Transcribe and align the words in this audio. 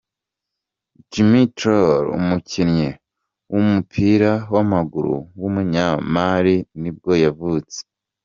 Djimi 1.05 1.41
Traoré, 1.57 2.07
umukinnyi 2.19 2.89
w’umupira 3.51 4.31
w’amaguru 4.53 5.15
w’umunyamali 5.39 6.55
nibwo 6.81 7.11
yavutse. 7.23 7.79